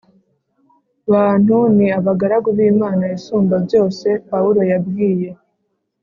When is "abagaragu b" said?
1.99-2.59